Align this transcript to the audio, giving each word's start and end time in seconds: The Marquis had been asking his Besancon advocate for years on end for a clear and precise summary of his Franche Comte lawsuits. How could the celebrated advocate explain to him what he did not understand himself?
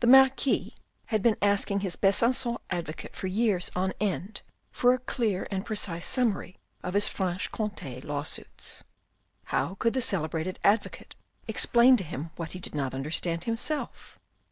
The 0.00 0.08
Marquis 0.08 0.74
had 1.06 1.22
been 1.22 1.36
asking 1.40 1.82
his 1.86 1.94
Besancon 1.94 2.56
advocate 2.68 3.14
for 3.14 3.28
years 3.28 3.70
on 3.76 3.92
end 4.00 4.42
for 4.72 4.92
a 4.92 4.98
clear 4.98 5.46
and 5.52 5.64
precise 5.64 6.04
summary 6.04 6.58
of 6.82 6.94
his 6.94 7.06
Franche 7.06 7.46
Comte 7.52 8.02
lawsuits. 8.02 8.82
How 9.44 9.76
could 9.76 9.92
the 9.92 10.02
celebrated 10.02 10.58
advocate 10.64 11.14
explain 11.46 11.96
to 11.98 12.02
him 12.02 12.32
what 12.34 12.50
he 12.50 12.58
did 12.58 12.74
not 12.74 12.92
understand 12.92 13.44
himself? 13.44 14.18